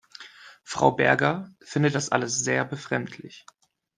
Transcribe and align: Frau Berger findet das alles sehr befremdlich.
Frau 0.63 0.93
Berger 0.93 1.51
findet 1.61 1.93
das 1.93 2.09
alles 2.09 2.39
sehr 2.39 2.65
befremdlich. 2.65 3.45